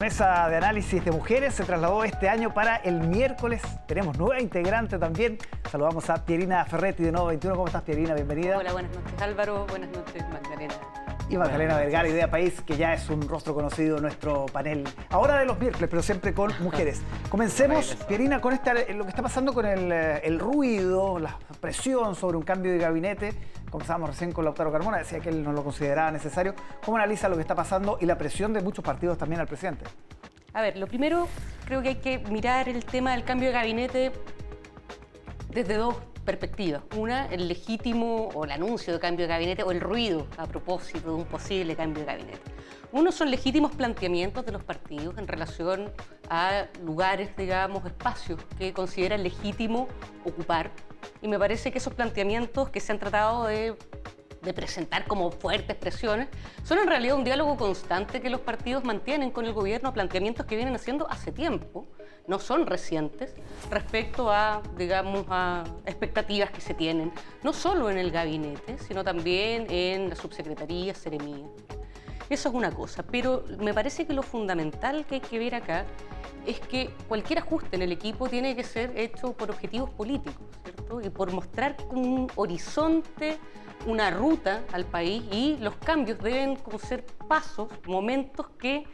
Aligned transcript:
mesa 0.00 0.48
de 0.48 0.54
análisis 0.54 1.04
de 1.04 1.10
mujeres 1.10 1.54
se 1.54 1.64
trasladó 1.64 2.04
este 2.04 2.28
año 2.28 2.54
para 2.54 2.76
el 2.76 3.00
miércoles. 3.00 3.60
Tenemos 3.88 4.16
nueva 4.16 4.40
integrante 4.40 4.96
también. 4.96 5.38
Saludamos 5.72 6.08
a 6.08 6.24
Pierina 6.24 6.64
Ferretti 6.66 7.02
de 7.02 7.10
Nuevo 7.10 7.26
21. 7.26 7.56
¿Cómo 7.56 7.66
estás, 7.66 7.82
Pierina? 7.82 8.14
Bienvenida. 8.14 8.58
Hola, 8.58 8.72
buenas 8.74 8.94
noches, 8.94 9.20
Álvaro. 9.20 9.66
Buenas 9.66 9.90
noches, 9.90 10.22
Magdalena. 10.30 10.74
Y 11.30 11.36
Magdalena 11.36 11.76
Vergara, 11.76 12.08
Idea 12.08 12.30
País, 12.30 12.62
que 12.62 12.78
ya 12.78 12.94
es 12.94 13.10
un 13.10 13.28
rostro 13.28 13.54
conocido 13.54 13.96
en 13.96 14.02
nuestro 14.02 14.46
panel. 14.46 14.88
Ahora 15.10 15.38
de 15.38 15.44
los 15.44 15.60
miércoles, 15.60 15.88
pero 15.90 16.02
siempre 16.02 16.32
con 16.32 16.50
mujeres. 16.60 17.02
Comencemos, 17.28 17.96
Pierina, 18.08 18.40
con 18.40 18.54
esta, 18.54 18.72
lo 18.72 19.04
que 19.04 19.10
está 19.10 19.22
pasando 19.22 19.52
con 19.52 19.66
el, 19.66 19.92
el 19.92 20.38
ruido, 20.38 21.18
la 21.18 21.38
presión 21.60 22.14
sobre 22.14 22.38
un 22.38 22.44
cambio 22.44 22.72
de 22.72 22.78
gabinete. 22.78 23.34
Conversábamos 23.70 24.08
recién 24.08 24.32
con 24.32 24.46
Lautaro 24.46 24.72
Carmona, 24.72 24.96
decía 24.96 25.20
que 25.20 25.28
él 25.28 25.44
no 25.44 25.52
lo 25.52 25.62
consideraba 25.62 26.10
necesario. 26.10 26.54
¿Cómo 26.82 26.96
analiza 26.96 27.28
lo 27.28 27.34
que 27.34 27.42
está 27.42 27.54
pasando 27.54 27.98
y 28.00 28.06
la 28.06 28.16
presión 28.16 28.54
de 28.54 28.62
muchos 28.62 28.82
partidos 28.82 29.18
también 29.18 29.42
al 29.42 29.46
presidente? 29.46 29.84
A 30.54 30.62
ver, 30.62 30.78
lo 30.78 30.86
primero, 30.86 31.28
creo 31.66 31.82
que 31.82 31.88
hay 31.90 31.96
que 31.96 32.20
mirar 32.30 32.70
el 32.70 32.86
tema 32.86 33.12
del 33.12 33.24
cambio 33.24 33.48
de 33.48 33.54
gabinete 33.54 34.12
desde 35.50 35.74
dos 35.74 35.94
perspectivas. 36.28 36.82
Una, 36.94 37.24
el 37.28 37.48
legítimo 37.48 38.28
o 38.34 38.44
el 38.44 38.50
anuncio 38.50 38.92
de 38.92 39.00
cambio 39.00 39.26
de 39.26 39.32
gabinete 39.32 39.62
o 39.62 39.70
el 39.70 39.80
ruido 39.80 40.26
a 40.36 40.44
propósito 40.44 41.08
de 41.08 41.14
un 41.14 41.24
posible 41.24 41.74
cambio 41.74 42.04
de 42.04 42.06
gabinete. 42.06 42.42
Uno 42.92 43.12
son 43.12 43.30
legítimos 43.30 43.74
planteamientos 43.74 44.44
de 44.44 44.52
los 44.52 44.62
partidos 44.62 45.16
en 45.16 45.26
relación 45.26 45.90
a 46.28 46.66
lugares, 46.84 47.34
digamos, 47.34 47.86
espacios 47.86 48.38
que 48.58 48.74
consideran 48.74 49.22
legítimo 49.22 49.88
ocupar. 50.26 50.70
Y 51.22 51.28
me 51.28 51.38
parece 51.38 51.72
que 51.72 51.78
esos 51.78 51.94
planteamientos 51.94 52.68
que 52.68 52.80
se 52.80 52.92
han 52.92 52.98
tratado 52.98 53.46
de 53.46 53.74
de 54.42 54.54
presentar 54.54 55.04
como 55.06 55.30
fuertes 55.30 55.76
presiones, 55.76 56.28
son 56.62 56.78
en 56.78 56.86
realidad 56.86 57.16
un 57.16 57.24
diálogo 57.24 57.56
constante 57.56 58.20
que 58.20 58.30
los 58.30 58.40
partidos 58.40 58.84
mantienen 58.84 59.30
con 59.30 59.46
el 59.46 59.52
gobierno, 59.52 59.92
planteamientos 59.92 60.46
que 60.46 60.54
vienen 60.56 60.76
haciendo 60.76 61.10
hace 61.10 61.32
tiempo, 61.32 61.88
no 62.28 62.38
son 62.38 62.66
recientes, 62.66 63.34
respecto 63.70 64.30
a, 64.30 64.62
digamos, 64.76 65.26
a 65.28 65.64
expectativas 65.86 66.50
que 66.50 66.60
se 66.60 66.74
tienen, 66.74 67.10
no 67.42 67.52
solo 67.52 67.90
en 67.90 67.98
el 67.98 68.10
gabinete, 68.10 68.78
sino 68.78 69.02
también 69.02 69.66
en 69.70 70.10
la 70.10 70.14
subsecretaría, 70.14 70.94
seremía. 70.94 71.46
Eso 72.30 72.50
es 72.50 72.54
una 72.54 72.70
cosa, 72.70 73.02
pero 73.02 73.44
me 73.58 73.72
parece 73.72 74.06
que 74.06 74.12
lo 74.12 74.22
fundamental 74.22 75.06
que 75.06 75.16
hay 75.16 75.20
que 75.22 75.38
ver 75.38 75.54
acá 75.54 75.86
es 76.46 76.60
que 76.60 76.90
cualquier 77.08 77.40
ajuste 77.40 77.76
en 77.76 77.82
el 77.82 77.90
equipo 77.90 78.28
tiene 78.28 78.54
que 78.54 78.62
ser 78.62 78.92
hecho 78.96 79.32
por 79.32 79.50
objetivos 79.50 79.90
políticos. 79.90 80.46
Y 81.02 81.08
por 81.10 81.32
mostrar 81.32 81.76
un 81.90 82.30
horizonte 82.36 83.38
una 83.86 84.10
ruta 84.10 84.64
al 84.72 84.84
país 84.84 85.22
y 85.32 85.56
los 85.58 85.76
cambios 85.76 86.18
deben 86.18 86.58
ser 86.82 87.04
pasos, 87.28 87.68
momentos 87.86 88.48
que 88.58 88.84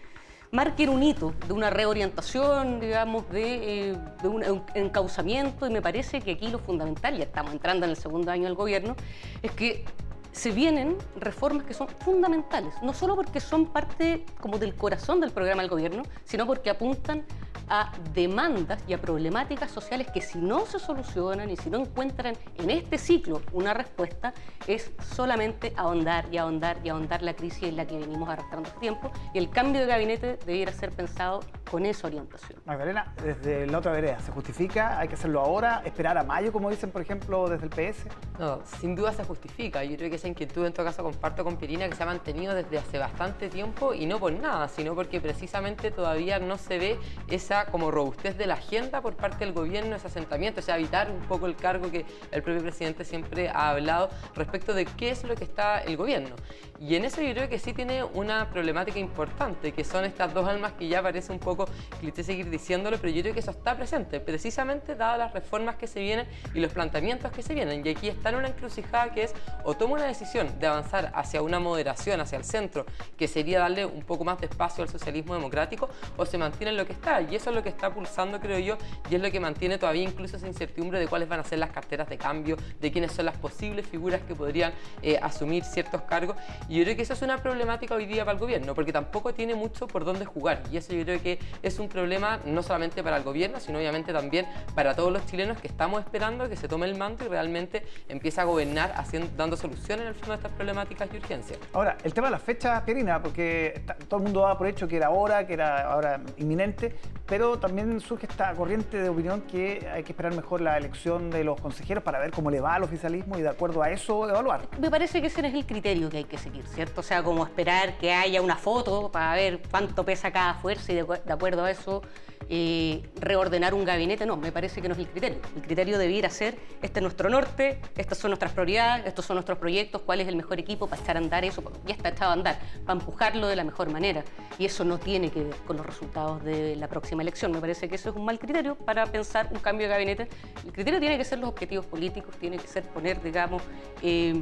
marquen 0.55 0.88
un 0.88 1.02
hito 1.02 1.34
de 1.48 1.52
una 1.52 1.69
reorientación, 1.69 2.78
digamos, 2.78 3.28
de, 3.30 3.91
eh, 3.91 3.98
de, 4.22 4.28
un 4.28 4.62
encauzamiento 4.74 5.66
y 5.66 5.70
me 5.70 5.83
parece 5.83 6.20
que 6.20 6.30
aquí 6.33 6.47
lo 6.47 6.60
fundamental, 6.60 7.19
ya 7.19 7.24
estamos 7.24 7.52
entrando 7.52 7.84
en 7.84 7.91
el 7.91 7.97
segundo 7.97 8.30
año 8.30 8.44
del 8.44 8.55
gobierno, 8.55 8.94
es 9.42 9.50
que 9.50 9.84
se 10.30 10.52
vienen 10.52 10.97
reformas 11.16 11.64
que 11.64 11.75
son 11.75 11.88
fundamentales, 11.88 12.72
no 12.82 12.92
solo 12.92 13.16
porque 13.16 13.41
son 13.41 13.66
parte 13.66 14.25
como 14.41 14.58
del 14.58 14.77
corazón 14.77 15.20
del 15.20 15.32
programa 15.32 15.62
del 15.62 15.70
gobierno, 15.70 16.05
sino 16.25 16.47
porque 16.47 16.70
apuntan 16.70 17.25
a 17.68 17.92
demandas 18.12 18.82
y 18.86 18.92
a 18.92 19.00
problemáticas 19.00 19.70
sociales 19.70 20.08
que 20.12 20.20
si 20.20 20.38
no 20.38 20.66
se 20.66 20.78
solucionan 20.78 21.50
y 21.50 21.56
si 21.56 21.70
no 21.70 21.78
encuentran 21.78 22.36
en 22.56 22.70
este 22.70 22.98
ciclo 22.98 23.42
una 23.52 23.74
respuesta, 23.74 24.34
es 24.66 24.92
solamente 25.14 25.72
ahondar 25.76 26.26
y 26.32 26.38
ahondar 26.38 26.78
y 26.84 26.88
ahondar 26.88 27.22
la 27.22 27.34
crisis 27.34 27.64
en 27.64 27.76
la 27.76 27.86
que 27.86 27.98
venimos 27.98 28.28
arrastrando 28.28 28.68
este 28.68 28.80
tiempo 28.80 29.10
y 29.32 29.38
el 29.38 29.50
cambio 29.50 29.80
de 29.80 29.86
gabinete 29.86 30.38
debiera 30.46 30.72
ser 30.72 30.90
pensado 30.90 31.40
con 31.70 31.86
esa 31.86 32.06
orientación. 32.06 32.60
Magdalena, 32.64 33.12
desde 33.22 33.66
la 33.66 33.78
otra 33.78 33.92
vereda, 33.92 34.18
¿se 34.20 34.32
justifica? 34.32 34.98
¿Hay 34.98 35.08
que 35.08 35.14
hacerlo 35.14 35.40
ahora? 35.40 35.82
¿Esperar 35.84 36.18
a 36.18 36.24
mayo, 36.24 36.52
como 36.52 36.70
dicen, 36.70 36.90
por 36.90 37.02
ejemplo, 37.02 37.48
desde 37.48 37.64
el 37.64 37.70
PS? 37.70 38.06
No, 38.38 38.60
sin 38.80 38.94
duda 38.94 39.12
se 39.12 39.25
justifica. 39.25 39.82
Yo 39.84 39.97
creo 39.97 40.10
que 40.10 40.16
esa 40.16 40.28
inquietud, 40.28 40.66
en 40.66 40.72
todo 40.72 40.86
caso, 40.86 41.03
comparto 41.03 41.44
con 41.44 41.56
Pirina, 41.56 41.88
que 41.88 41.94
se 41.94 42.03
ha 42.03 42.06
mantenido 42.06 42.54
desde 42.54 42.78
hace 42.78 42.98
bastante 42.98 43.48
tiempo 43.48 43.94
y 43.94 44.06
no 44.06 44.19
por 44.19 44.32
nada, 44.32 44.69
sino 44.69 44.94
porque 44.94 45.20
precisamente 45.20 45.91
todavía 45.91 46.38
no 46.38 46.58
se 46.58 46.78
ve 46.78 46.98
esa 47.28 47.66
como 47.66 47.91
robustez 47.91 48.36
de 48.36 48.47
la 48.47 48.54
agenda 48.54 49.00
por 49.00 49.14
parte 49.16 49.44
del 49.44 49.53
gobierno, 49.53 49.97
ese 49.97 50.08
asentamiento, 50.08 50.60
o 50.60 50.62
sea, 50.62 50.76
evitar 50.76 51.10
un 51.10 51.20
poco 51.20 51.47
el 51.47 51.56
cargo 51.56 51.91
que 51.91 52.04
el 52.30 52.42
propio 52.42 52.62
presidente 52.62 53.04
siempre 53.04 53.48
ha 53.48 53.70
hablado 53.70 54.10
respecto 54.34 54.74
de 54.74 54.84
qué 54.84 55.10
es 55.10 55.24
lo 55.24 55.34
que 55.34 55.44
está 55.44 55.80
el 55.80 55.97
gobierno. 55.97 56.34
Y 56.80 56.97
en 56.97 57.04
eso 57.04 57.22
yo 57.22 57.32
creo 57.32 57.48
que 57.48 57.58
sí 57.58 57.72
tiene 57.72 58.03
una 58.03 58.50
problemática 58.50 58.98
importante, 58.98 59.72
que 59.72 59.84
son 59.84 60.04
estas 60.04 60.34
dos 60.34 60.48
almas 60.48 60.72
que 60.72 60.88
ya 60.88 61.03
parece 61.03 61.32
un 61.32 61.38
poco 61.38 61.53
cliché 62.00 62.22
seguir 62.22 62.50
diciéndolo, 62.50 62.98
pero 62.98 63.12
yo 63.12 63.22
creo 63.22 63.34
que 63.34 63.41
eso 63.41 63.50
está 63.50 63.76
presente, 63.76 64.20
precisamente 64.20 64.94
dadas 64.94 65.19
las 65.19 65.32
reformas 65.32 65.76
que 65.76 65.87
se 65.87 66.00
vienen 66.00 66.26
y 66.54 66.60
los 66.60 66.72
planteamientos 66.72 67.32
que 67.32 67.42
se 67.42 67.54
vienen. 67.54 67.84
Y 67.87 67.91
aquí 67.91 68.09
está 68.09 68.31
en 68.31 68.37
una 68.37 68.48
encrucijada 68.48 69.12
que 69.12 69.25
es 69.25 69.34
o 69.65 69.75
toma 69.75 69.94
una 69.94 70.06
decisión 70.06 70.59
de 70.59 70.66
avanzar 70.66 71.12
hacia 71.15 71.42
una 71.42 71.60
moderación, 71.60 72.20
hacia 72.20 72.38
el 72.38 72.44
centro, 72.44 72.87
que 73.16 73.28
sería 73.28 73.60
darle 73.60 73.87
un 73.87 74.03
poco 74.03 74.25
más 74.25 74.41
de 74.41 74.47
espacio 74.47 74.82
al 74.82 74.91
socialismo 74.91 75.34
democrático, 75.34 75.88
o 76.16 76.26
se 76.26 76.38
mantiene 76.38 76.70
en 76.70 76.76
lo 76.76 76.87
que 76.87 76.92
está. 76.92 77.20
Y 77.22 77.37
eso 77.37 77.50
es 77.50 77.56
lo 77.56 77.62
que 77.62 77.69
está 77.69 77.92
pulsando, 77.92 78.41
creo 78.41 78.59
yo, 78.59 78.78
y 79.10 79.15
es 79.15 79.22
lo 79.22 79.31
que 79.31 79.41
mantiene 79.41 79.78
todavía 79.78 80.03
incluso 80.03 80.36
esa 80.36 80.47
incertidumbre 80.47 80.98
de 80.98 81.06
cuáles 81.09 81.28
van 81.28 81.41
a 81.41 81.44
ser 81.44 81.59
las 81.59 81.71
carteras 81.71 82.09
de 82.09 82.19
cambio, 82.19 82.56
de 82.81 82.92
quiénes 82.92 83.12
son 83.12 83.26
las 83.26 83.36
posibles 83.36 83.86
figuras 83.86 84.21
que 84.22 84.34
podrían 84.34 84.72
eh, 85.03 85.19
asumir 85.21 85.65
ciertos 85.65 86.03
cargos. 86.03 86.36
Y 86.69 86.78
yo 86.78 86.84
creo 86.84 86.97
que 86.97 87.03
eso 87.03 87.12
es 87.12 87.22
una 87.22 87.38
problemática 87.38 87.94
hoy 87.94 88.06
día 88.06 88.25
para 88.25 88.34
el 88.34 88.41
gobierno, 88.41 88.75
porque 88.75 88.92
tampoco 88.92 89.34
tiene 89.34 89.54
mucho 89.54 89.86
por 89.86 90.04
dónde 90.04 90.25
jugar. 90.25 90.62
Y 90.71 90.76
eso 90.76 90.92
yo 90.92 91.04
creo 91.04 91.22
que 91.22 91.38
es 91.62 91.78
un 91.78 91.88
problema 91.88 92.41
no 92.44 92.62
solamente 92.62 93.03
para 93.03 93.16
el 93.16 93.22
gobierno, 93.22 93.60
sino 93.60 93.78
obviamente 93.78 94.12
también 94.12 94.47
para 94.75 94.94
todos 94.94 95.12
los 95.12 95.27
chilenos 95.27 95.59
que 95.59 95.69
estamos 95.69 96.03
esperando 96.03 96.49
que 96.49 96.56
se 96.56 96.69
tome 96.69 96.87
el 96.87 96.97
manto 96.97 97.25
y 97.25 97.28
realmente 97.28 97.84
empiece 98.09 98.41
a 98.41 98.44
gobernar 98.44 98.93
haciendo, 98.97 99.31
dando 99.37 99.56
soluciones 99.56 100.03
en 100.03 100.09
el 100.09 100.15
fondo 100.15 100.33
a 100.33 100.37
estas 100.37 100.53
problemáticas 100.53 101.09
y 101.12 101.16
urgencias. 101.16 101.59
Ahora, 101.72 101.97
el 102.04 102.12
tema 102.12 102.28
de 102.28 102.33
la 102.33 102.38
fecha, 102.38 102.84
Pierina, 102.84 103.22
porque 103.22 103.84
todo 104.09 104.19
el 104.19 104.25
mundo 104.25 104.41
daba 104.41 104.59
por 104.59 104.66
hecho 104.66 104.88
que 104.88 104.97
era 104.97 105.06
ahora, 105.06 105.47
que 105.47 105.54
era 105.54 105.91
ahora 105.91 106.21
inminente, 106.37 106.94
pero 107.26 107.58
también 107.58 108.00
surge 108.00 108.26
esta 108.26 108.52
corriente 108.54 108.98
de 108.98 109.08
opinión 109.08 109.42
que 109.42 109.88
hay 109.92 110.02
que 110.02 110.12
esperar 110.12 110.34
mejor 110.34 110.60
la 110.60 110.76
elección 110.76 111.30
de 111.30 111.44
los 111.44 111.60
consejeros 111.60 112.04
para 112.04 112.18
ver 112.18 112.30
cómo 112.30 112.50
le 112.50 112.60
va 112.60 112.74
al 112.74 112.82
oficialismo 112.82 113.38
y 113.38 113.42
de 113.42 113.48
acuerdo 113.48 113.82
a 113.82 113.90
eso 113.90 114.28
evaluar. 114.28 114.68
Me 114.78 114.90
parece 114.90 115.20
que 115.20 115.28
ese 115.28 115.46
es 115.46 115.54
el 115.54 115.66
criterio 115.66 116.10
que 116.10 116.18
hay 116.18 116.24
que 116.24 116.38
seguir, 116.38 116.66
¿cierto? 116.66 117.00
O 117.00 117.04
sea, 117.04 117.22
como 117.22 117.44
esperar 117.44 117.96
que 117.98 118.12
haya 118.12 118.42
una 118.42 118.56
foto 118.56 119.10
para 119.10 119.34
ver 119.34 119.60
cuánto 119.70 120.04
pesa 120.04 120.30
cada 120.30 120.54
fuerza 120.54 120.92
y 120.92 120.96
de, 120.96 121.32
acuerdo 121.32 121.64
a 121.64 121.70
eso 121.70 122.02
eh, 122.49 123.03
reordenar 123.16 123.75
un 123.75 123.84
gabinete. 123.84 124.27
No, 124.27 124.37
me 124.37 124.53
parece 124.53 124.82
que 124.82 124.88
no 124.88 124.94
es 124.94 125.00
el 125.00 125.09
criterio. 125.09 125.38
El 125.56 125.62
criterio 125.62 125.99
debiera 125.99 126.31
ser, 126.31 126.56
este 126.82 127.00
es 127.00 127.03
nuestro 127.03 127.28
norte, 127.28 127.81
estas 127.97 128.19
son 128.19 128.31
nuestras 128.31 128.53
prioridades, 128.53 129.06
estos 129.06 129.25
son 129.25 129.37
nuestros 129.37 129.59
proyectos, 129.59 130.03
cuál 130.03 130.21
es 130.21 130.28
el 130.28 130.37
mejor 130.37 130.59
equipo 130.59 130.87
para 130.87 131.00
echar 131.03 131.16
a 131.16 131.21
andar 131.21 131.44
eso, 131.44 131.62
ya 131.87 131.94
está 131.94 132.10
echado 132.10 132.31
a 132.31 132.34
andar, 132.34 132.59
para 132.84 132.99
empujarlo 132.99 133.47
de 133.47 133.56
la 133.56 133.65
mejor 133.65 133.91
manera. 133.91 134.25
Y 134.59 134.66
eso 134.66 134.84
no 134.84 134.99
tiene 134.99 135.31
que 135.31 135.44
ver 135.44 135.56
con 135.66 135.77
los 135.77 135.87
resultados 135.87 136.43
de 136.44 136.77
la 136.77 136.88
próxima 136.88 137.22
elección. 137.22 137.53
Me 137.53 137.60
parece 137.60 137.88
que 137.88 137.97
eso 137.97 138.10
es 138.10 138.16
un 138.16 138.25
mal 138.25 138.38
criterio 138.38 138.75
para 138.75 139.06
pensar 139.06 139.49
un 139.50 139.59
cambio 139.59 139.87
de 139.87 139.93
gabinete. 139.93 140.28
El 140.65 140.72
criterio 140.72 141.00
tiene 141.00 141.19
que 141.19 141.25
ser 141.25 141.38
los 141.38 141.49
objetivos 141.49 141.87
políticos, 141.87 142.34
tiene 142.38 142.59
que 142.59 142.66
ser 142.66 142.84
poner, 142.84 143.22
digamos, 143.22 143.62
eh, 144.03 144.34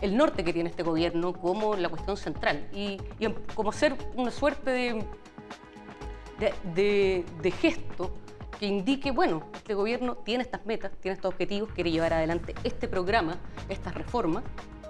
el 0.00 0.16
norte 0.16 0.44
que 0.44 0.52
tiene 0.52 0.70
este 0.70 0.82
gobierno 0.82 1.32
como 1.32 1.74
la 1.76 1.88
cuestión 1.88 2.16
central 2.16 2.66
y, 2.72 2.98
como 3.54 3.72
ser 3.72 3.96
una 4.14 4.30
suerte 4.30 4.70
de, 4.70 5.04
de, 6.40 7.54
gesto 7.60 8.10
que 8.58 8.66
indique, 8.66 9.10
bueno, 9.10 9.44
este 9.54 9.74
gobierno 9.74 10.16
tiene 10.16 10.42
estas 10.42 10.66
metas, 10.66 10.92
tiene 11.00 11.14
estos 11.14 11.32
objetivos, 11.32 11.70
quiere 11.72 11.90
llevar 11.90 12.12
adelante 12.12 12.54
este 12.64 12.88
programa, 12.88 13.38
estas 13.68 13.94
reformas, 13.94 14.44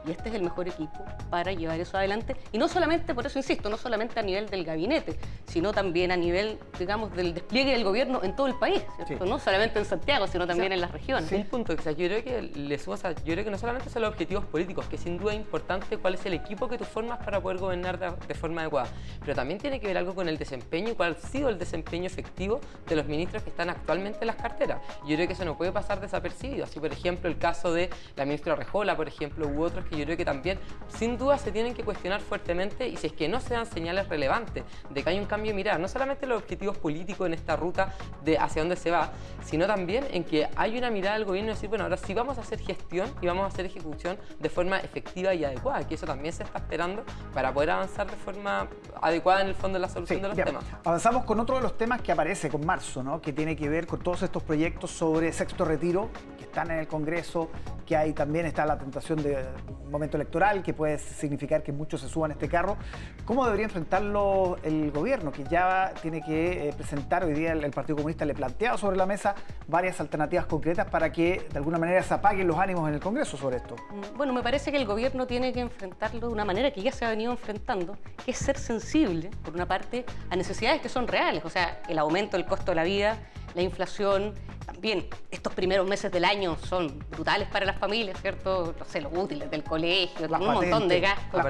y 0.06 0.10
este 0.10 0.28
es 0.28 0.34
el 0.34 0.42
mejor 0.42 0.68
equipo 0.68 1.04
para 1.30 1.52
llevar 1.52 1.80
eso 1.80 1.96
adelante. 1.96 2.36
Y 2.52 2.58
no 2.58 2.68
solamente, 2.68 3.14
por 3.14 3.26
eso 3.26 3.38
insisto, 3.38 3.68
no 3.68 3.76
solamente 3.76 4.18
a 4.18 4.22
nivel 4.22 4.48
del 4.48 4.64
gabinete, 4.64 5.16
sino 5.46 5.72
también 5.72 6.12
a 6.12 6.16
nivel, 6.16 6.58
digamos, 6.78 7.14
del 7.14 7.34
despliegue 7.34 7.72
del 7.72 7.84
gobierno 7.84 8.20
en 8.22 8.34
todo 8.34 8.46
el 8.46 8.54
país, 8.54 8.82
¿cierto? 9.06 9.26
No 9.26 9.38
solamente 9.38 9.78
en 9.78 9.84
Santiago, 9.84 10.26
sino 10.26 10.46
también 10.46 10.72
en 10.72 10.80
las 10.80 10.90
regiones. 10.90 11.28
Sí, 11.28 11.44
punto. 11.44 11.74
O 11.74 11.82
sea, 11.82 11.92
yo 11.92 12.06
creo 12.06 12.24
que 12.24 12.42
le 12.42 12.78
yo 13.24 13.32
creo 13.34 13.44
que 13.44 13.50
no 13.50 13.58
solamente 13.58 13.90
son 13.90 14.02
los 14.02 14.10
objetivos 14.10 14.44
políticos, 14.44 14.86
que 14.86 14.98
sin 14.98 15.18
duda 15.18 15.32
es 15.32 15.38
importante 15.38 15.96
cuál 15.98 16.14
es 16.14 16.26
el 16.26 16.34
equipo 16.34 16.68
que 16.68 16.78
tú 16.78 16.84
formas 16.84 17.18
para 17.24 17.40
poder 17.40 17.58
gobernar 17.58 17.98
de, 17.98 18.34
forma 18.34 18.62
adecuada, 18.62 18.88
pero 19.20 19.34
también 19.34 19.60
tiene 19.60 19.80
que 19.80 19.86
ver 19.86 19.98
algo 19.98 20.14
con 20.14 20.28
el 20.28 20.38
desempeño 20.38 20.90
y 20.90 20.94
cuál 20.94 21.16
ha 21.16 21.26
sido 21.26 21.48
el 21.48 21.58
desempeño 21.58 22.06
efectivo 22.06 22.60
de 22.88 22.96
los 22.96 23.06
ministros 23.06 23.42
que 23.42 23.50
están 23.50 23.70
actualmente 23.70 24.18
en 24.22 24.28
las 24.28 24.36
carteras. 24.36 24.80
Yo 25.06 25.14
creo 25.16 25.26
que 25.26 25.34
eso 25.34 25.44
no 25.44 25.56
puede 25.56 25.72
pasar 25.72 26.00
desapercibido. 26.00 26.64
Así, 26.64 26.80
por 26.80 26.92
ejemplo, 26.92 27.28
el 27.28 27.38
caso 27.38 27.72
de 27.72 27.90
la 28.16 28.24
ministra 28.24 28.56
Rejola, 28.56 28.96
por 28.96 29.08
ejemplo, 29.08 29.46
u 29.46 29.62
otros 29.62 29.84
que 29.90 29.98
yo 29.98 30.04
creo 30.04 30.16
que 30.16 30.24
también, 30.24 30.58
sin 30.88 31.18
duda, 31.18 31.36
se 31.36 31.52
tienen 31.52 31.74
que 31.74 31.82
cuestionar 31.82 32.20
fuertemente 32.20 32.88
y 32.88 32.96
si 32.96 33.08
es 33.08 33.12
que 33.12 33.28
no 33.28 33.40
se 33.40 33.54
dan 33.54 33.66
señales 33.66 34.08
relevantes 34.08 34.64
de 34.88 35.02
que 35.02 35.10
hay 35.10 35.18
un 35.18 35.26
cambio 35.26 35.50
de 35.50 35.56
mirada, 35.56 35.78
no 35.78 35.88
solamente 35.88 36.26
los 36.26 36.42
objetivos 36.42 36.78
políticos 36.78 37.26
en 37.26 37.34
esta 37.34 37.56
ruta 37.56 37.94
de 38.24 38.38
hacia 38.38 38.62
dónde 38.62 38.76
se 38.76 38.90
va, 38.90 39.10
sino 39.44 39.66
también 39.66 40.06
en 40.10 40.24
que 40.24 40.48
hay 40.56 40.78
una 40.78 40.90
mirada 40.90 41.16
del 41.16 41.24
gobierno 41.24 41.48
de 41.48 41.54
decir, 41.54 41.68
bueno, 41.68 41.84
ahora 41.84 41.96
sí 41.96 42.14
vamos 42.14 42.38
a 42.38 42.42
hacer 42.42 42.60
gestión 42.60 43.12
y 43.20 43.26
vamos 43.26 43.44
a 43.44 43.46
hacer 43.48 43.66
ejecución 43.66 44.16
de 44.38 44.48
forma 44.48 44.78
efectiva 44.78 45.34
y 45.34 45.44
adecuada, 45.44 45.86
que 45.86 45.94
eso 45.94 46.06
también 46.06 46.32
se 46.32 46.44
está 46.44 46.58
esperando 46.58 47.04
para 47.34 47.52
poder 47.52 47.70
avanzar 47.70 48.08
de 48.08 48.16
forma 48.16 48.68
adecuada 49.02 49.42
en 49.42 49.48
el 49.48 49.54
fondo 49.54 49.76
en 49.76 49.82
la 49.82 49.88
solución 49.88 50.22
de 50.22 50.28
los 50.28 50.36
temas. 50.36 50.64
Avanzamos 50.84 51.24
con 51.24 51.40
otro 51.40 51.56
de 51.56 51.62
los 51.62 51.76
temas 51.76 52.00
que 52.00 52.12
aparece 52.12 52.48
con 52.48 52.64
marzo, 52.64 53.02
¿no? 53.02 53.20
que 53.20 53.32
tiene 53.32 53.56
que 53.56 53.68
ver 53.68 53.86
con 53.86 54.00
todos 54.00 54.22
estos 54.22 54.42
proyectos 54.42 54.90
sobre 54.90 55.32
sexto 55.32 55.64
retiro 55.64 56.10
están 56.50 56.70
en 56.70 56.80
el 56.80 56.88
Congreso, 56.88 57.48
que 57.86 57.96
ahí 57.96 58.12
también 58.12 58.44
está 58.44 58.66
la 58.66 58.76
tentación 58.76 59.22
de 59.22 59.38
un 59.84 59.90
momento 59.90 60.16
electoral, 60.16 60.62
que 60.62 60.74
puede 60.74 60.98
significar 60.98 61.62
que 61.62 61.72
muchos 61.72 62.00
se 62.00 62.08
suban 62.08 62.32
a 62.32 62.34
este 62.34 62.48
carro. 62.48 62.76
¿Cómo 63.24 63.44
debería 63.44 63.66
enfrentarlo 63.66 64.58
el 64.62 64.90
gobierno, 64.90 65.30
que 65.30 65.44
ya 65.44 65.92
tiene 66.02 66.20
que 66.20 66.68
eh, 66.68 66.72
presentar, 66.76 67.24
hoy 67.24 67.34
día 67.34 67.52
el, 67.52 67.70
Partido 67.70 67.96
Comunista 67.96 68.24
le 68.24 68.34
planteado 68.34 68.76
sobre 68.76 68.96
la 68.96 69.06
mesa 69.06 69.34
varias 69.68 70.00
alternativas 70.00 70.46
concretas 70.46 70.88
para 70.88 71.12
que 71.12 71.46
de 71.50 71.58
alguna 71.58 71.78
manera 71.78 72.02
se 72.02 72.12
apaguen 72.12 72.48
los 72.48 72.58
ánimos 72.58 72.88
en 72.88 72.94
el 72.94 73.00
Congreso 73.00 73.36
sobre 73.36 73.56
esto? 73.56 73.76
Mm, 73.90 74.16
bueno, 74.16 74.32
me 74.32 74.42
parece 74.42 74.72
que 74.72 74.76
el 74.76 74.86
gobierno 74.86 75.26
tiene 75.26 75.52
que 75.52 75.60
enfrentarlo 75.60 76.20
de 76.20 76.32
una 76.32 76.44
manera 76.44 76.72
que 76.72 76.82
ya 76.82 76.90
se 76.90 77.04
ha 77.04 77.10
venido 77.10 77.30
enfrentando, 77.30 77.96
que 78.24 78.32
es 78.32 78.38
ser 78.38 78.58
sensible, 78.58 79.30
por 79.44 79.54
una 79.54 79.66
parte, 79.66 80.04
a 80.30 80.36
necesidades 80.36 80.80
que 80.80 80.88
son 80.88 81.06
reales, 81.06 81.44
o 81.44 81.50
sea, 81.50 81.80
el 81.88 81.98
aumento 81.98 82.36
del 82.36 82.46
costo 82.46 82.72
de 82.72 82.74
la 82.74 82.84
vida, 82.84 83.16
la 83.54 83.62
inflación, 83.62 84.34
también 84.72 85.06
estos 85.32 85.52
primeros 85.52 85.86
meses 85.88 86.12
del 86.12 86.24
año 86.24 86.56
son 86.68 86.96
brutales 87.10 87.48
para 87.48 87.66
las 87.66 87.76
familias, 87.76 88.20
¿cierto? 88.20 88.72
No 88.78 88.84
sé, 88.84 89.00
los 89.00 89.12
útiles 89.12 89.50
del 89.50 89.64
colegio, 89.64 90.26
un 90.26 90.46
montón 90.46 90.86
de 90.86 91.00
gastos. 91.00 91.40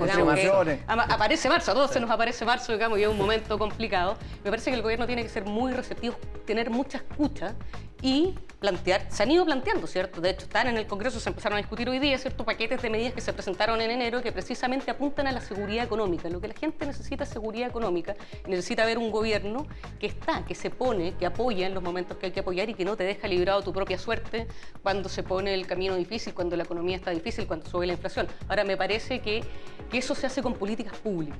aparece 0.86 1.48
marzo, 1.48 1.70
a 1.72 1.74
todos 1.74 1.90
se 1.90 2.00
nos 2.00 2.10
aparece 2.10 2.44
marzo, 2.46 2.72
digamos, 2.72 2.98
y 2.98 3.02
es 3.02 3.08
un 3.08 3.18
momento 3.18 3.58
complicado. 3.58 4.16
Me 4.42 4.50
parece 4.50 4.70
que 4.70 4.76
el 4.76 4.82
gobierno 4.82 5.06
tiene 5.06 5.22
que 5.22 5.28
ser 5.28 5.44
muy 5.44 5.72
receptivo, 5.72 6.16
tener 6.46 6.70
mucha 6.70 6.98
escucha 6.98 7.54
y 8.02 8.34
plantear, 8.60 9.06
se 9.08 9.22
han 9.22 9.30
ido 9.30 9.44
planteando, 9.44 9.86
¿cierto? 9.86 10.20
De 10.20 10.30
hecho, 10.30 10.42
están 10.42 10.68
en 10.68 10.76
el 10.76 10.86
Congreso, 10.86 11.18
se 11.18 11.30
empezaron 11.30 11.56
a 11.56 11.60
discutir 11.60 11.88
hoy 11.88 11.98
día, 11.98 12.18
¿cierto? 12.18 12.44
Paquetes 12.44 12.82
de 12.82 12.90
medidas 12.90 13.14
que 13.14 13.22
se 13.22 13.32
presentaron 13.32 13.80
en 13.80 13.90
enero 13.90 14.22
que 14.22 14.32
precisamente 14.32 14.90
apuntan 14.90 15.26
a 15.26 15.32
la 15.32 15.40
seguridad 15.40 15.84
económica. 15.84 16.28
Lo 16.28 16.40
que 16.40 16.48
la 16.48 16.54
gente 16.54 16.86
necesita 16.86 17.24
es 17.24 17.30
seguridad 17.30 17.68
económica, 17.68 18.14
necesita 18.46 18.84
ver 18.84 18.98
un 18.98 19.10
gobierno 19.10 19.66
que 19.98 20.06
está, 20.06 20.44
que 20.44 20.54
se 20.54 20.70
pone, 20.70 21.14
que 21.14 21.26
apoya 21.26 21.66
en 21.66 21.74
los 21.74 21.82
momentos 21.82 22.18
que 22.18 22.26
hay 22.26 22.32
que 22.32 22.40
apoyar 22.40 22.68
y 22.68 22.74
que 22.74 22.84
no 22.84 22.96
te 22.96 23.04
deja 23.04 23.26
librado 23.26 23.62
tu 23.62 23.72
propia 23.72 23.98
suerte 23.98 24.46
cuando 24.82 25.08
se 25.08 25.22
pone 25.22 25.54
el 25.54 25.66
camino 25.66 25.96
difícil, 25.96 26.34
cuando 26.34 26.54
la 26.56 26.64
economía 26.64 26.96
está 26.96 27.10
difícil, 27.10 27.46
cuando 27.46 27.66
sube 27.66 27.86
la 27.86 27.94
inflación. 27.94 28.28
Ahora, 28.48 28.64
me 28.64 28.76
parece 28.76 29.20
que, 29.20 29.42
que 29.90 29.98
eso 29.98 30.14
se 30.14 30.26
hace 30.26 30.42
con 30.42 30.54
políticas 30.54 30.98
públicas. 30.98 31.38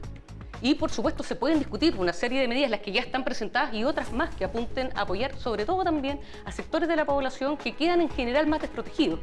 Y 0.62 0.74
por 0.74 0.90
supuesto 0.90 1.22
se 1.22 1.34
pueden 1.34 1.58
discutir 1.58 1.96
una 1.96 2.12
serie 2.12 2.40
de 2.40 2.48
medidas, 2.48 2.70
las 2.70 2.80
que 2.80 2.92
ya 2.92 3.00
están 3.00 3.24
presentadas 3.24 3.72
y 3.74 3.84
otras 3.84 4.12
más 4.12 4.34
que 4.34 4.44
apunten 4.44 4.90
a 4.94 5.02
apoyar 5.02 5.36
sobre 5.38 5.64
todo 5.64 5.84
también 5.84 6.20
a 6.44 6.52
sectores 6.52 6.88
de 6.88 6.96
la 6.96 7.04
población 7.04 7.56
que 7.56 7.74
quedan 7.74 8.00
en 8.00 8.10
general 8.10 8.46
más 8.46 8.60
desprotegidos 8.60 9.20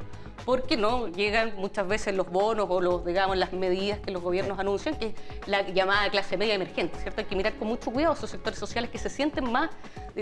porque 0.48 0.78
no 0.78 1.10
llegan 1.10 1.58
muchas 1.58 1.86
veces 1.86 2.16
los 2.16 2.30
bonos 2.32 2.68
o 2.70 2.80
los, 2.80 3.06
digamos, 3.06 3.36
las 3.36 3.52
medidas 3.52 4.00
que 4.00 4.12
los 4.12 4.22
gobiernos 4.22 4.58
anuncian, 4.58 4.96
que 4.96 5.08
es 5.08 5.16
la 5.46 5.62
llamada 5.68 6.10
clase 6.10 6.38
media 6.38 6.54
emergente, 6.54 6.98
¿cierto? 7.00 7.20
Hay 7.20 7.28
que 7.28 7.36
mirar 7.36 7.56
con 7.56 7.68
mucho 7.68 7.92
cuidado 7.92 8.14
a 8.14 8.16
esos 8.16 8.30
sectores 8.30 8.58
sociales 8.58 8.90
que 8.90 8.98
se 8.98 9.10
sienten 9.10 9.52
más 9.52 9.72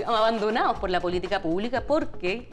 abandonados 0.04 0.80
por 0.80 0.90
la 0.90 1.00
política 1.00 1.44
pública 1.44 1.84
porque 1.86 2.50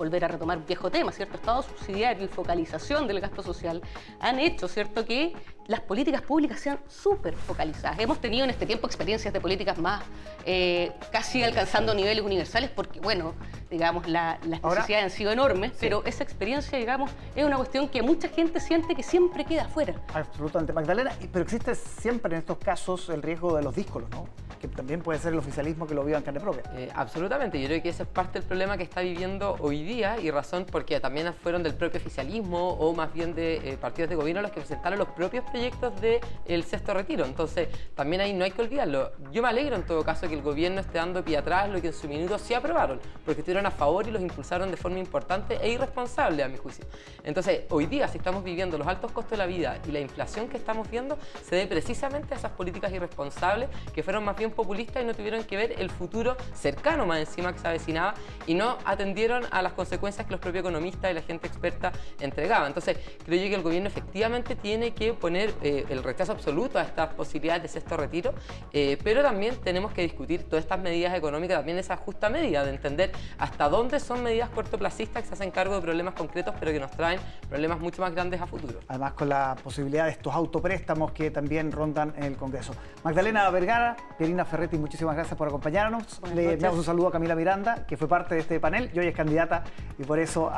volver 0.00 0.24
a 0.24 0.28
retomar 0.28 0.56
un 0.56 0.64
viejo 0.64 0.90
tema, 0.90 1.12
¿cierto? 1.12 1.36
Estado 1.36 1.62
subsidiario 1.62 2.24
y 2.24 2.28
focalización 2.28 3.06
del 3.06 3.20
gasto 3.20 3.42
social 3.42 3.82
han 4.18 4.38
hecho, 4.38 4.66
¿cierto?, 4.66 5.04
que 5.04 5.34
las 5.66 5.80
políticas 5.80 6.22
públicas 6.22 6.58
sean 6.58 6.80
súper 6.88 7.34
focalizadas. 7.36 7.98
Hemos 7.98 8.18
tenido 8.18 8.44
en 8.44 8.50
este 8.50 8.64
tiempo 8.64 8.86
experiencias 8.86 9.32
de 9.32 9.40
políticas 9.40 9.78
más 9.78 10.02
eh, 10.46 10.92
casi 11.12 11.44
alcanzando 11.44 11.94
niveles 11.94 12.24
universales 12.24 12.70
porque, 12.70 12.98
bueno, 12.98 13.34
digamos, 13.70 14.08
las 14.08 14.44
necesidades 14.46 15.04
han 15.04 15.10
sido 15.10 15.32
enormes, 15.32 15.72
pero 15.78 16.02
esa 16.06 16.24
experiencia, 16.24 16.78
digamos, 16.78 17.10
es 17.36 17.44
una 17.44 17.56
cuestión 17.58 17.86
que 17.88 18.02
mucha 18.02 18.28
gente 18.28 18.58
siente 18.58 18.94
que 18.94 19.02
siempre 19.02 19.44
queda 19.44 19.66
afuera. 19.66 19.94
Absolutamente, 20.14 20.72
Magdalena, 20.72 21.12
pero 21.30 21.44
existe 21.44 21.74
siempre 21.74 22.32
en 22.32 22.38
estos 22.40 22.56
casos 22.56 23.10
el 23.10 23.22
riesgo 23.22 23.54
de 23.54 23.62
los 23.62 23.74
díscolos, 23.74 24.08
¿no? 24.10 24.26
Que 24.60 24.68
también 24.68 25.00
puede 25.00 25.18
ser 25.18 25.32
el 25.32 25.38
oficialismo 25.38 25.86
que 25.86 25.94
lo 25.94 26.04
viva 26.04 26.18
en 26.18 26.24
carne 26.24 26.40
propia. 26.40 26.62
Eh, 26.74 26.90
absolutamente, 26.94 27.60
yo 27.60 27.66
creo 27.66 27.82
que 27.82 27.88
ese 27.88 28.02
es 28.02 28.08
parte 28.08 28.38
del 28.38 28.46
problema 28.46 28.76
que 28.76 28.82
está 28.82 29.00
viviendo 29.00 29.56
hoy 29.60 29.82
día 29.82 30.20
y 30.20 30.30
razón 30.30 30.66
porque 30.70 31.00
también 31.00 31.32
fueron 31.34 31.62
del 31.62 31.74
propio 31.74 31.98
oficialismo 31.98 32.74
o 32.74 32.92
más 32.94 33.12
bien 33.12 33.34
de 33.34 33.56
eh, 33.56 33.76
partidos 33.78 34.10
de 34.10 34.16
gobierno 34.16 34.42
los 34.42 34.50
que 34.50 34.60
presentaron 34.60 34.98
los 34.98 35.08
propios 35.08 35.44
proyectos 35.44 35.92
del 36.00 36.64
sexto 36.64 36.92
retiro. 36.92 37.24
Entonces, 37.24 37.68
también 37.94 38.20
ahí 38.20 38.32
no 38.32 38.44
hay 38.44 38.50
que 38.50 38.60
olvidarlo. 38.62 39.12
Yo 39.32 39.42
me 39.42 39.48
alegro 39.48 39.76
en 39.76 39.82
todo 39.82 40.04
caso 40.04 40.28
que 40.28 40.34
el 40.34 40.42
gobierno 40.42 40.80
esté 40.80 40.98
dando 40.98 41.24
pie 41.24 41.38
atrás 41.38 41.68
lo 41.70 41.80
que 41.80 41.88
en 41.88 41.94
su 41.94 42.06
minuto 42.06 42.38
sí 42.38 42.52
aprobaron, 42.52 43.00
porque 43.24 43.40
estuvieron 43.40 43.66
a 43.66 43.70
favor 43.70 44.06
y 44.06 44.10
los 44.10 44.20
impulsaron 44.20 44.70
de 44.70 44.76
forma 44.76 44.98
importante 44.98 45.58
e 45.62 45.70
irresponsable 45.70 46.42
a 46.42 46.48
mi 46.48 46.58
juicio. 46.58 46.84
Entonces, 47.24 47.62
hoy 47.70 47.86
día 47.86 48.08
si 48.08 48.18
estamos 48.18 48.44
viviendo 48.44 48.76
los 48.76 48.86
altos 48.86 49.10
costos 49.12 49.32
de 49.32 49.36
la 49.38 49.46
vida 49.46 49.78
y 49.86 49.92
la 49.92 50.00
inflación 50.00 50.48
que 50.48 50.58
estamos 50.58 50.90
viendo, 50.90 51.18
se 51.42 51.56
debe 51.56 51.68
precisamente 51.68 52.34
a 52.34 52.36
esas 52.36 52.52
políticas 52.52 52.92
irresponsables 52.92 53.68
que 53.94 54.02
fueron 54.02 54.24
más 54.24 54.36
bien 54.36 54.49
populistas 54.50 55.02
y 55.02 55.06
no 55.06 55.14
tuvieron 55.14 55.44
que 55.44 55.56
ver 55.56 55.74
el 55.78 55.90
futuro 55.90 56.36
cercano 56.54 57.06
más 57.06 57.18
encima 57.18 57.52
que 57.52 57.58
se 57.58 57.68
avecinaba 57.68 58.14
y 58.46 58.54
no 58.54 58.78
atendieron 58.84 59.44
a 59.50 59.62
las 59.62 59.72
consecuencias 59.72 60.26
que 60.26 60.32
los 60.32 60.40
propios 60.40 60.62
economistas 60.62 61.10
y 61.10 61.14
la 61.14 61.22
gente 61.22 61.46
experta 61.46 61.92
entregaban. 62.20 62.68
Entonces, 62.68 62.96
creo 63.24 63.42
yo 63.42 63.48
que 63.48 63.54
el 63.54 63.62
gobierno 63.62 63.88
efectivamente 63.88 64.56
tiene 64.56 64.92
que 64.92 65.12
poner 65.12 65.52
eh, 65.62 65.84
el 65.88 66.02
rechazo 66.02 66.32
absoluto 66.32 66.78
a 66.78 66.82
estas 66.82 67.14
posibilidades 67.14 67.62
de 67.62 67.68
sexto 67.68 67.96
retiro, 67.96 68.34
eh, 68.72 68.98
pero 69.02 69.22
también 69.22 69.56
tenemos 69.56 69.92
que 69.92 70.02
discutir 70.02 70.44
todas 70.44 70.64
estas 70.64 70.80
medidas 70.80 71.14
económicas, 71.14 71.58
también 71.58 71.78
esa 71.78 71.96
justa 71.96 72.28
medida 72.28 72.64
de 72.64 72.70
entender 72.70 73.12
hasta 73.38 73.68
dónde 73.68 74.00
son 74.00 74.22
medidas 74.22 74.50
cortoplacistas 74.50 75.22
que 75.22 75.28
se 75.28 75.34
hacen 75.34 75.50
cargo 75.50 75.74
de 75.74 75.80
problemas 75.80 76.14
concretos, 76.14 76.54
pero 76.58 76.72
que 76.72 76.80
nos 76.80 76.90
traen 76.90 77.20
problemas 77.48 77.80
mucho 77.80 78.02
más 78.02 78.12
grandes 78.12 78.40
a 78.40 78.46
futuro. 78.46 78.80
Además, 78.88 79.12
con 79.12 79.28
la 79.28 79.56
posibilidad 79.62 80.04
de 80.04 80.12
estos 80.12 80.34
autopréstamos 80.34 81.12
que 81.12 81.30
también 81.30 81.72
rondan 81.72 82.12
en 82.16 82.24
el 82.24 82.36
Congreso. 82.36 82.74
Magdalena 83.04 83.48
Vergara, 83.50 83.96
Pierina 84.18 84.39
Ferretti, 84.44 84.78
muchísimas 84.78 85.14
gracias 85.14 85.36
por 85.36 85.48
acompañarnos. 85.48 86.20
Le 86.34 86.56
damos 86.56 86.78
un 86.78 86.84
saludo 86.84 87.08
a 87.08 87.12
Camila 87.12 87.34
Miranda, 87.34 87.86
que 87.86 87.96
fue 87.96 88.08
parte 88.08 88.34
de 88.34 88.40
este 88.42 88.60
panel 88.60 88.90
y 88.92 88.98
hoy 88.98 89.06
es 89.06 89.14
candidata 89.14 89.64
y 89.98 90.04
por 90.04 90.18
eso 90.18 90.50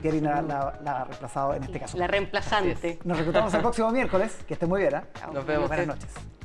Pierina 0.00 0.42
la, 0.42 0.74
ha 0.84 1.04
reemplazado 1.04 1.54
en 1.54 1.64
este 1.64 1.80
caso. 1.80 1.98
La 1.98 2.06
reemplazante. 2.06 2.98
Nos 3.04 3.18
reclutamos 3.18 3.52
el 3.54 3.60
próximo 3.60 3.90
miércoles. 3.90 4.38
Que 4.46 4.54
esté 4.54 4.66
muy 4.66 4.80
bien. 4.80 4.94
¿eh? 4.96 5.02
Nos 5.32 5.46
vemos. 5.46 5.68
Buenas 5.68 5.86
noches. 5.86 6.41